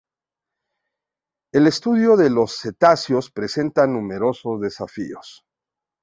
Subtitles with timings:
[1.53, 5.45] El estudio de los cetáceos presenta numerosos desafíos.